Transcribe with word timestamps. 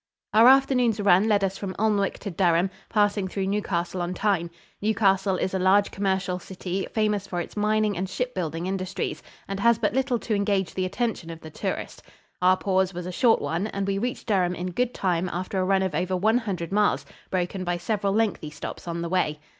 Our 0.33 0.47
afternoon's 0.47 0.99
run 0.99 1.27
led 1.27 1.43
us 1.43 1.59
from 1.59 1.75
Alnwick 1.77 2.17
to 2.21 2.31
Durham, 2.31 2.71
passing 2.89 3.27
through 3.27 3.45
Newcastle 3.45 4.01
on 4.01 4.15
Tyne. 4.15 4.49
Newcastle 4.81 5.37
is 5.37 5.53
a 5.53 5.59
large 5.59 5.91
commercial 5.91 6.39
city, 6.39 6.87
famous 6.91 7.27
for 7.27 7.39
its 7.39 7.55
mining 7.55 7.95
and 7.95 8.09
shipbuilding 8.09 8.65
industries, 8.65 9.21
and 9.47 9.59
has 9.59 9.77
but 9.77 9.93
little 9.93 10.17
to 10.17 10.33
engage 10.33 10.73
the 10.73 10.85
attention 10.87 11.29
of 11.29 11.41
the 11.41 11.51
tourist. 11.51 12.01
Our 12.41 12.57
pause 12.57 12.95
was 12.95 13.05
a 13.05 13.11
short 13.11 13.43
one, 13.43 13.67
and 13.67 13.85
we 13.85 13.99
reached 13.99 14.25
Durham 14.25 14.55
in 14.55 14.71
good 14.71 14.95
time 14.95 15.29
after 15.31 15.59
a 15.59 15.63
run 15.65 15.83
of 15.83 15.93
over 15.93 16.17
one 16.17 16.39
hundred 16.39 16.71
miles, 16.71 17.05
broken 17.29 17.63
by 17.63 17.77
several 17.77 18.11
lengthy 18.11 18.49
stops 18.49 18.87
on 18.87 19.03
the 19.03 19.09
way. 19.09 19.39